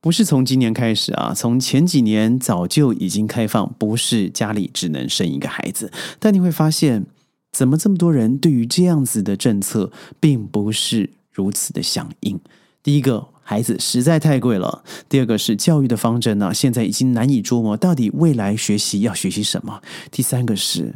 [0.00, 5.92] 不是从今年开始啊，从前几年早就已经开放，不是家里只能生一个孩子。
[6.18, 7.04] 但你会发现，
[7.52, 12.40] 怎么这么多人对于这样子的政策，并不是如此的响应？
[12.82, 19.82] 第一个，孩子实在太贵了；第二个是教育的方针呢，现在已经难以捉摸，到底未来学习要学习什么？
[20.10, 20.94] 第三个是，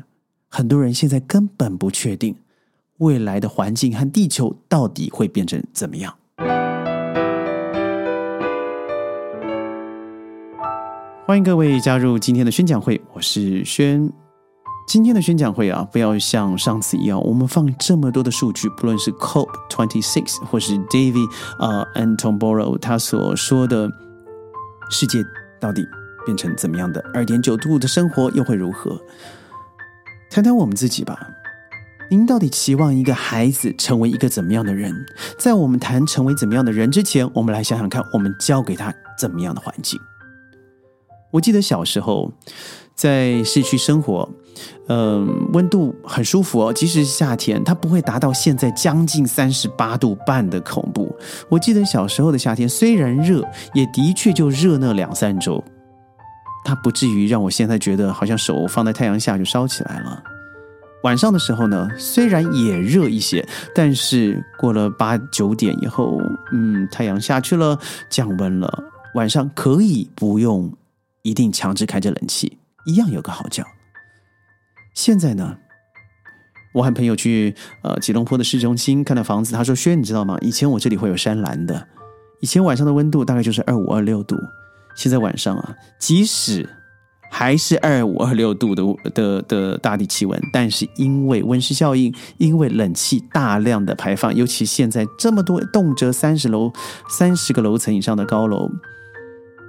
[0.48, 2.36] 很多人现在根本不确定
[2.98, 6.14] 未来的环境和地球到底会变成怎么样。
[11.26, 14.12] 欢迎各位加入今天的宣讲会，我是轩。
[14.86, 21.26] 今天的宣讲会啊，不要像上次一样，我们放这么多的数据，不论是 COP twenty six 或是 David
[21.58, 23.90] 啊 Antonborough 他所说的
[24.90, 25.24] 世界
[25.58, 25.82] 到底
[26.26, 29.00] 变成怎么样的，二点九度的生活又会如何？
[30.30, 31.18] 谈谈我们自己吧。
[32.10, 34.94] 您到底期望一个孩子成为一个怎么样的人？
[35.38, 39.98] 在我们谈成为怎么样的人之前，我们来想想看，我们教给他怎么样的环境。
[41.34, 42.30] 我记得小时候
[42.94, 44.28] 在市区生活，
[44.86, 46.72] 嗯，温度很舒服哦。
[46.72, 51.12] 即使是夏天，它不会达到现在将近三十八度半的恐怖。
[51.48, 55.62] 我记得小时候的夏天虽然热，也的确就热那两三周，
[56.64, 60.22] 它不至于让我现在觉得好像手放在太阳下就烧起来了。
[61.02, 67.76] 晚上的时候呢，虽然也热一些，但是过了八九点以后，嗯，太阳下去了，
[68.08, 68.84] 降温了，
[69.16, 70.72] 晚上可以不用。
[71.24, 73.64] 一定强制开着冷气，一样有个好觉。
[74.94, 75.56] 现在呢，
[76.74, 80.36] 我和朋友去呃吉隆坡的市中心看到房子，他说：“轩，你知道吗？
[80.42, 81.88] 以前我这里会有山岚的，
[82.40, 84.36] 以前晚上的温度大概就是二五二六度，
[84.94, 86.68] 现在晚上啊，即使
[87.30, 88.82] 还是二五二六度的
[89.14, 96.70] 的的大地气温，但是因为温室效应，因为冷气大量的排放，尤其现在这么多动辄三十楼、
[97.08, 98.70] 三十个楼层以上的高楼。”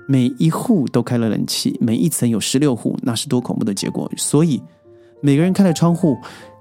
[0.08, 4.12] 每一户都开了冷气，每一层有十六户，那是多恐怖的结果！
[4.18, 4.62] 所以
[5.22, 6.18] 每个人开了窗户，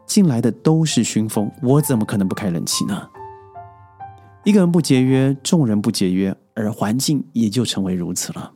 [0.06, 3.08] 进来的都是熏风，我怎么可能不开冷气呢？
[4.44, 8.52] 一个人不节约，众人不节约，而环境也就成为如此了。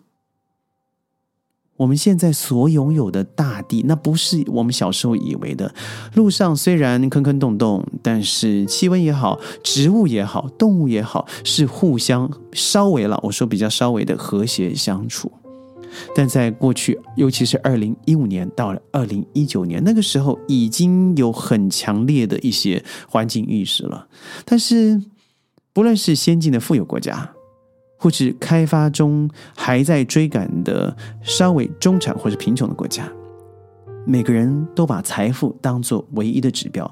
[1.78, 5.72] 我们现在所拥有的大地，那不是我们小时候以为的。
[6.14, 15.32] 路上虽然坑坑洞洞，但是气温也好，植物也好，动物也好，是互相稍微了，我说比较稍微的和谐相处。
[16.14, 24.08] 但在过去，尤其是二零一五年到了二零一九年那个时候，已经有很强烈的一些环境意识了。
[24.44, 25.00] 但是，
[25.72, 27.32] 不论是先进的富有国家，
[27.98, 33.02] 或是开发中还在追赶的稍微中产或者贫穷的国家，
[34.06, 36.90] 每个人都把财富当做唯一的指标。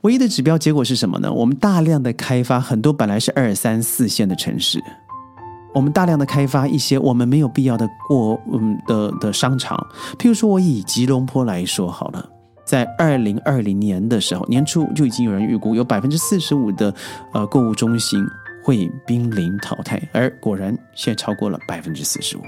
[0.00, 1.32] 唯一的指标结果是什么呢？
[1.32, 4.82] 我们大量的开发很多本来是二三四线的城市，
[5.72, 9.78] 我们大量的开发一些我们没有必要的过嗯的的商场。
[10.18, 12.28] 譬如说，我以吉隆坡来说好了，
[12.66, 16.92] 在二零二零年的时候年初就已经有人预估有百分之四十五的
[17.32, 18.20] 呃购物中心。
[18.62, 22.42] 会濒临淘汰，而果然现在超过了百分之四十五。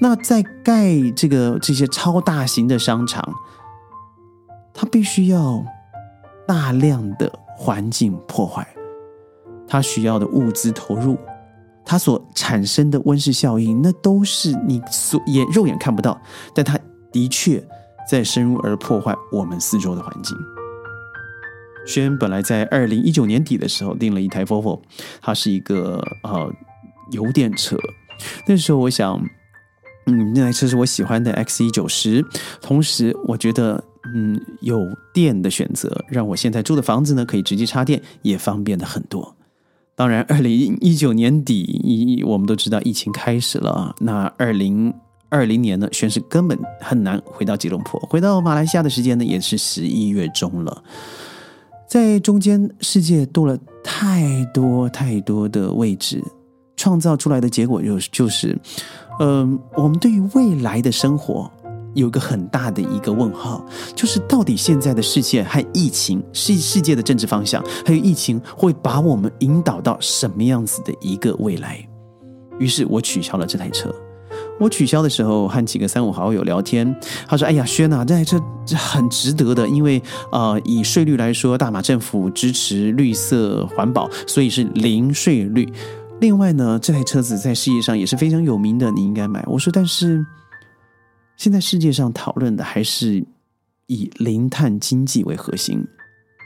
[0.00, 3.34] 那在盖这个这些超大型的商场，
[4.72, 5.64] 它必须要
[6.46, 8.66] 大量的环境破坏，
[9.66, 11.18] 它需要的物资投入，
[11.84, 16.20] 它所产生的温室效应，那都是你所眼肉眼看不到，
[16.54, 16.78] 但它
[17.10, 17.62] 的确
[18.08, 20.36] 在深入而破坏我们四周的环境。
[21.86, 24.80] 轩本来在二零一九年底的时候订了一台 Volvo，
[25.22, 26.52] 它是一个呃
[27.12, 27.76] 油电车。
[28.46, 29.22] 那时候我想，
[30.06, 32.24] 嗯，那台车是我喜欢的 X 一九十。
[32.60, 33.82] 同时，我觉得，
[34.14, 34.80] 嗯，有
[35.14, 39.36] 电的选择，让我现在住的房子呢可以直接插电，也方便的很多。
[39.94, 43.94] 当然，二零一九年底，一我们都知道疫情开始了啊。
[44.00, 44.92] 那二零
[45.28, 50.82] 二零年呢，轩是根本很难回到吉隆坡，回到马来西亚的时间呢，也是十一月中了。
[51.88, 56.22] 在中间，世界多了太多太多的位置，
[56.76, 58.58] 创造出来的结果就是就是，
[59.20, 61.50] 嗯，我们对于未来的生活
[61.94, 71.88] 有一个很大的一个问号，就是到底现在的世界和疫情，世世界的政治方向，还有疫情会把我们引导到什么样子的一个未来？
[72.58, 73.94] 于是我取消了这台车。
[74.58, 76.94] 我取消的时候，和几个三五好友聊天，
[77.26, 78.40] 他说：“哎呀，轩呐，这台车
[78.74, 85.70] 很值得的，因为呃，以税率来说，大马政府支持绿色环保，所以是零税率。
[86.20, 90.24] 另外呢，这台车子在世界上也是非常有名的，你应该买。”我说：“但是
[91.36, 93.22] 现在世界上讨论的还是
[93.88, 95.86] 以零碳经济为核心，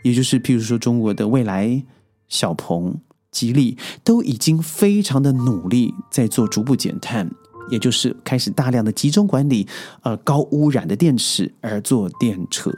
[0.03, 1.81] 也就是譬如说中国的未来
[2.29, 2.97] 小鹏
[3.31, 7.31] 吉利都已经非常的努力在做逐步减碳，
[7.71, 9.67] 也就是开始大量的集中管理
[10.03, 12.73] 呃高污染的电池而做电车。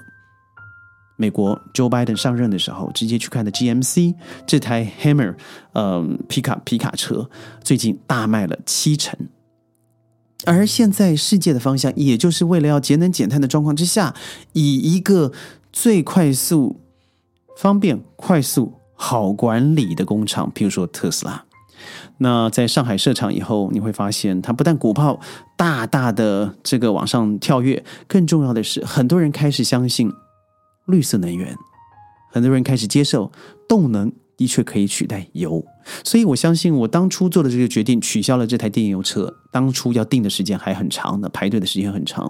[1.16, 4.14] 美国 Joe Biden 上任的时候，直接去看的 GMC
[4.46, 5.36] 这台 Hammer，
[5.74, 7.30] 嗯，皮卡皮卡车
[7.62, 9.16] 最近大卖了七成。
[10.44, 14.14] 而现在世界的方向，也就是为了要节能减碳的状况之下，
[14.54, 15.30] 以一个
[15.72, 16.80] 最快速、
[17.56, 21.44] 方便、快速、好管理的工厂，譬如说特斯拉。
[22.18, 25.18] 那在上海设厂以后，你会发现它不但股票
[25.56, 30.12] 大大的这个往上跳跃，更重要的是，很多人开始相信。
[30.86, 31.56] 绿色能源，
[32.32, 33.30] 很多人开始接受
[33.68, 35.64] 动能的确可以取代油，
[36.02, 42.28] 所以我相信我当初做的这个决定，取消了这台电油车，当初要定的时间还很长的，排队的时间很长，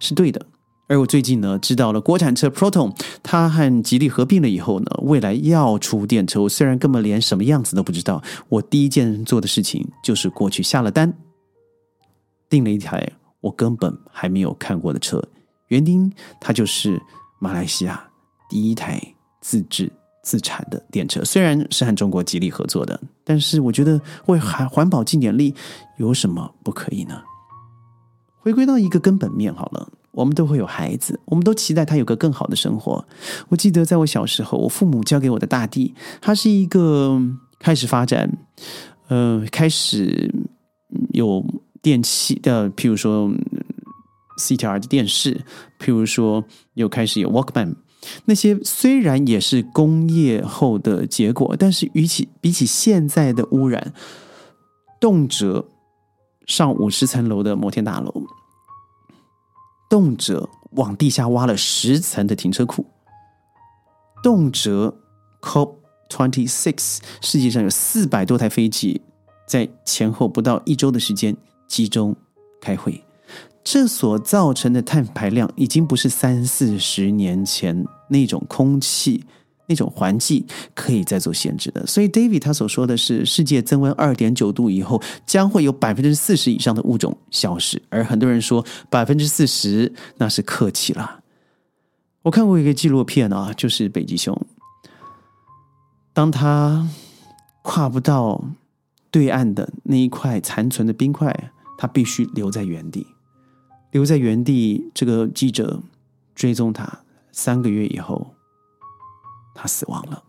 [0.00, 0.46] 是对的。
[0.92, 11.10] 而我最近呢，知道了国产车 Proton，它和吉利合并了以后呢，未来要出电车，我虽然根本连什么样子都不知道，我第一件做的事情就是过去下了单，
[12.50, 13.10] 订了一台
[13.40, 15.22] 我根本还没有看过的车，
[15.68, 17.00] 园丁它就是。
[17.42, 18.00] 马来西亚
[18.48, 19.02] 第一台
[19.40, 19.90] 自制
[20.22, 25.52] 自产的电车，虽然是和中国吉利合作的，但是我觉得为环环保尽点力，
[25.98, 27.20] 有什么不可以呢？
[28.38, 33.04] 回归到一个根本面好了，我们都会有孩子，我们都期待他有个更好的生活。
[33.48, 37.20] 我记得在我小时候，我父母交给我的大弟，他是一个
[37.58, 38.38] 开始发展，
[39.08, 40.32] 呃，开始
[41.12, 41.44] 有
[41.82, 43.32] 电器的，譬如说。
[44.38, 45.44] CTR 的电视，
[45.78, 46.42] 譬如说
[46.74, 47.74] 又开始有 Walkman，
[48.24, 53.92] 那些虽然也是工业后的结果，但是比起比起现在的污染，
[54.98, 55.66] 动辄
[56.46, 58.24] 上五十层楼的摩天大楼，
[59.92, 62.86] 动辄往地下挖了十层的停车库，
[64.22, 64.94] 动辄
[65.42, 65.74] COP
[66.08, 69.02] twenty six，世界上有四百多台飞机
[69.46, 71.36] 在前后不到一周的时间
[71.68, 72.16] 集中
[72.58, 73.04] 开会。
[73.62, 79.26] 这所造成的碳排量已经不是三四十年前那种空气、
[79.66, 80.44] 那种环境
[80.74, 81.86] 可以再做限制的。
[81.86, 87.82] 所以，David 他所说的是，世界增温二点九度以后，将会有百分之四十以上的物种消失。
[87.88, 91.20] 而很多人说百分之四十那是客气了。
[92.22, 94.40] 我看过一个纪录片啊，就是北极熊，
[96.12, 96.88] 当他
[97.62, 98.44] 跨不到
[99.10, 103.06] 对岸的那一块残存的冰块，他必须留在原地。
[103.90, 105.82] 留在原地，这个记者
[106.34, 107.00] 追踪他
[107.30, 108.34] 三个月以后，
[109.54, 110.22] 他死亡了。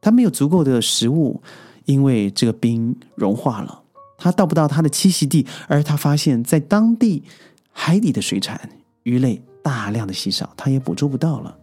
[0.00, 1.42] 他没有足够的食物，
[1.84, 3.82] 因为这个冰融化了，
[4.18, 5.46] 他到不到他的栖息地。
[5.68, 7.22] 而他发现，在当地
[7.70, 8.68] 海底的水产
[9.04, 11.56] 鱼类大量的稀少，他也捕捉不到了。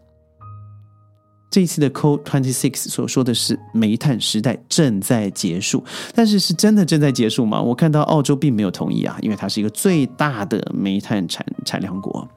[1.51, 5.83] 这一次的 Code Twenty Six 所说的是煤炭时代正在结束，
[6.13, 7.59] 但是是真的正在结束吗？
[7.59, 12.27] 我看到澳洲并没有同意啊，因为它是一个最大的煤炭产产量国。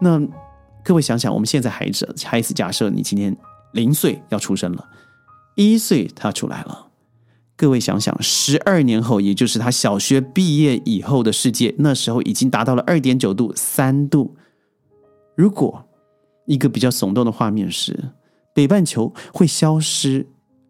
[0.00, 0.20] 那
[0.86, 3.36] 各位想想，我们现在孩子孩子，假设你今天
[3.72, 4.88] 零岁要出生了，
[5.56, 6.86] 一岁他出来了，
[7.56, 14.36] 各位想想，十二年后，也就是他小学毕业以后的世界，那时候已经达到了二点九度、三度。
[15.34, 15.88] 如果
[16.44, 18.12] 一个比较耸动的画面是，
[18.54, 20.24] 北半球会消失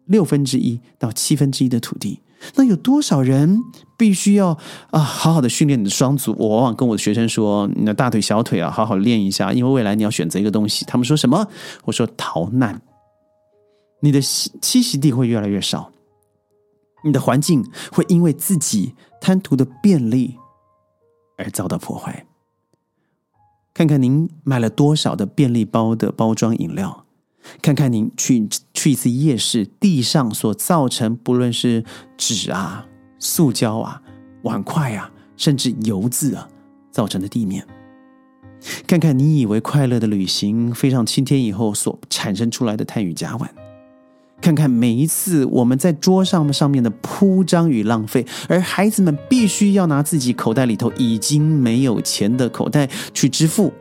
[0.05, 2.21] 六分之一到七分之一的土地，
[2.55, 3.59] 那有多少人
[3.97, 4.57] 必须要
[4.91, 6.35] 啊好好的训练你的双足？
[6.37, 10.85] 我往往跟我的学生说，你的大腿、小腿啊，好好练一下，因为未来你要选择一个东西。
[10.85, 11.47] 他们说什么？
[11.85, 12.81] 我说逃难，
[14.01, 15.91] 你的栖息地会越来越少，
[17.03, 20.35] 你的环境会因为自己贪图的便利
[21.37, 22.25] 而遭到破坏。
[23.73, 27.05] 看看您买了多少的便利包的包装饮料，
[27.61, 31.83] 看看您去去一次夜市，地上所造成不论是
[32.17, 32.85] 纸啊、
[33.19, 34.01] 塑胶啊、
[34.43, 36.47] 碗筷啊，甚至油渍啊
[36.91, 37.65] 造成的地面，
[38.85, 43.47] 看看你以为快乐的旅行飞上青天以后所产生出来的碳与甲烷。
[44.39, 53.73] 看看每一次我们在桌上上面的铺张与浪费，而孩子们必须要拿自己口袋里头已经没有钱的口袋去支付，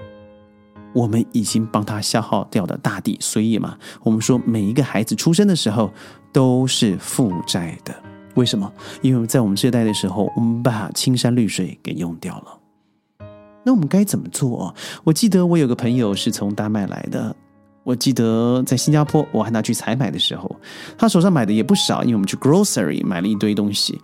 [0.96, 3.18] 我们已经帮他消耗掉的大地。
[3.20, 5.92] 所以嘛，我们说每一个孩子出生的时候
[6.32, 7.94] 都是负债的。
[8.34, 8.72] 为什么？
[9.02, 13.26] 因为在我们这代的时候，我们把青山绿水给用掉了。
[13.62, 14.74] 那我们该怎么做？
[15.04, 17.36] 我记得我有个朋友是从丹麦来的。
[17.82, 20.54] 我记得在新加坡，我喊他去采买的时候，
[20.98, 24.00] 他手上买的也不少，因为我们去 grocery 买了一堆东西。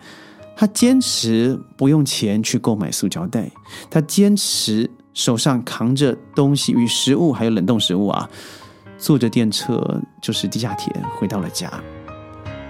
[0.55, 3.51] 他坚持不用钱去购买塑胶袋，
[3.91, 8.28] 他坚持手上扛着东西与食物，还有冷冻食物啊，
[8.99, 11.71] 坐着电车就是地下铁回到了家。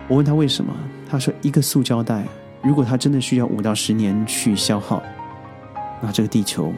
[0.08, 0.74] 我问他为什么，
[1.08, 2.26] 他说一个塑胶袋，
[2.62, 5.02] 如果它真的需要五到十年去消耗，
[6.00, 6.72] 那这个地球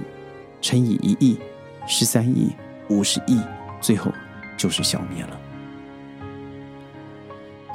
[0.60, 1.38] 乘以一亿、
[1.86, 2.54] 十三亿、
[2.88, 3.40] 五十亿，
[3.80, 4.12] 最后
[4.56, 5.40] 就是消灭了。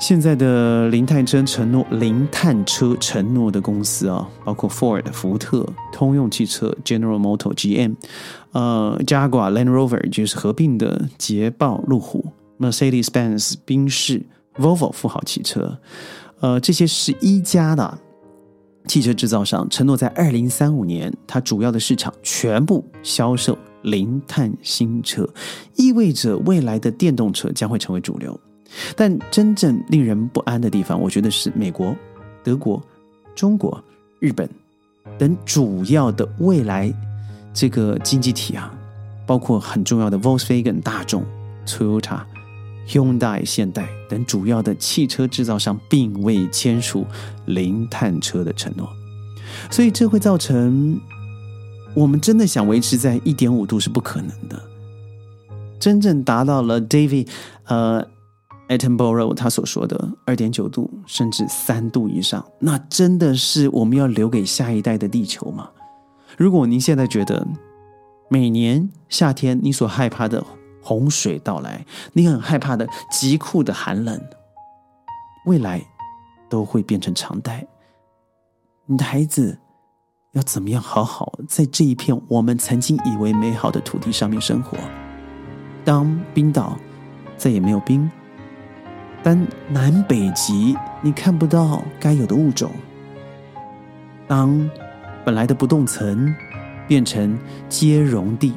[0.10, 5.64] 现在的零碳车承诺，零碳车承诺的公司啊，包括 Ford、福特、
[5.94, 7.94] 通用汽车、General Motor、GM，
[8.54, 12.26] 呃，Jaguar、Land Rover 就是合并的捷豹、路虎、
[12.60, 14.26] Mercedes-Benz、宾士、
[14.56, 15.78] Volvo 富豪汽车，
[16.40, 18.00] 呃，这些十一家的
[18.88, 25.30] 汽车制造商承诺，在二零三五年，它主要的市场全部销售零碳新车，
[25.76, 28.40] 意味着未来的电动车将会成为主流。
[28.96, 31.96] 但真正令人不安的地方，我觉得是美国、
[32.44, 32.82] 德国、
[33.36, 33.84] 中国、
[34.20, 34.50] 日本
[35.18, 36.94] 等主要的未来
[37.54, 38.72] 这个经济体啊，
[39.26, 41.26] 包括很重要的 Volkswagen 大众、
[41.66, 42.22] Toyota、
[42.88, 47.06] Hyundai 现代等主要的汽车制造商，并未签署
[47.46, 48.88] 零碳车的承诺，
[49.72, 51.00] 所以这会造成
[51.96, 54.62] 我们真的想维持在一点五度是不可能的。
[55.80, 57.28] 真正达到了 David，
[57.66, 58.08] 呃。
[58.70, 65.72] Attenborough 他所说的二点九度甚至三度以上，那真的是我们要留给下一代的地球吗？
[66.38, 67.48] 如果您现在觉得
[68.30, 70.46] 每年夏天你所害怕的
[70.84, 71.84] 洪水到来，
[72.14, 74.22] 你很害怕的极酷的寒冷，
[75.48, 75.82] 未来
[76.48, 77.66] 都会变成常态，
[78.86, 79.58] 你的孩子
[80.34, 84.78] 要怎么样好好在这一片我们曾经以为美好的土地上面生活？
[85.84, 86.78] 当冰岛
[87.36, 88.08] 再也没有冰。
[89.22, 92.72] 当南北极你看不到该有的物种，
[94.28, 94.70] 当
[95.26, 96.34] 本来的不动层
[96.88, 98.54] 变成接容地，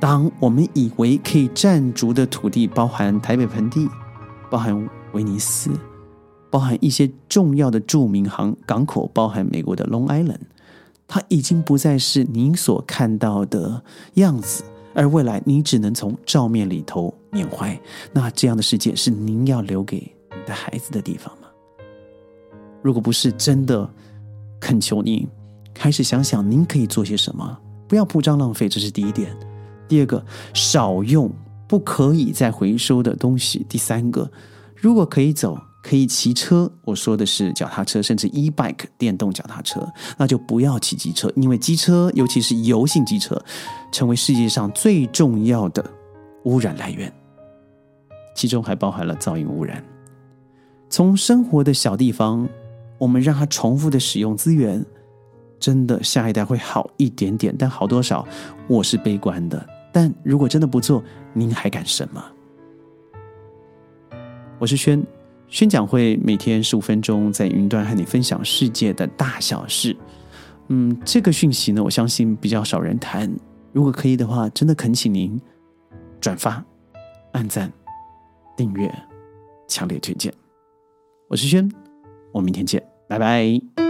[0.00, 3.88] 当我们以为可以占足的土地，包含台北盆地，
[4.48, 5.70] 包含威尼斯，
[6.48, 10.38] 包含一些重要的著名航港口，包含美国的 Long Island，
[11.08, 13.82] 它已经不再是您所看到的
[14.14, 14.62] 样子。
[14.94, 17.80] 而未来，你只能从照面里头缅怀。
[18.12, 19.96] 那这样的世界是您要留给
[20.30, 21.48] 你的孩子的地方吗？
[22.82, 23.88] 如果不是，真的
[24.58, 25.26] 恳求您
[25.72, 28.68] 开始想想，您可以做些什么，不要铺张浪费。
[28.68, 29.36] 这是第一点。
[29.88, 31.30] 第二个，少用
[31.68, 33.64] 不可以再回收的东西。
[33.68, 34.30] 第三个，
[34.74, 35.58] 如果可以走。
[35.82, 39.86] 可以骑车，我说的是脚踏车，甚至 e bike 电动脚踏车，
[40.18, 43.40] 那就不要骑机车，因为机车，尤其是油性机车，
[43.90, 45.84] 成为世界上最重要的
[46.44, 47.10] 污染来源，
[48.34, 49.82] 其中还包含了噪音污染。
[50.90, 52.46] 从生活的小地方，
[52.98, 54.84] 我们让它重复的使用资源，
[55.58, 58.26] 真的下一代会好一点点，但好多少，
[58.68, 59.66] 我是悲观的。
[59.92, 62.22] 但如果真的不做，您还敢什么？
[64.58, 65.02] 我是轩。
[65.50, 69.96] 宣讲会每天十五分钟，在云端和你分享世界的大小事。
[70.68, 73.30] 嗯，这个讯息呢，我相信比较少人谈。
[73.72, 75.38] 如果可以的话，真的恳请您
[76.20, 76.64] 转发、
[77.32, 77.70] 按赞、
[78.56, 78.88] 订阅，
[79.66, 80.32] 强烈推荐。
[81.28, 81.68] 我是轩，
[82.32, 83.89] 我们明天见，拜拜。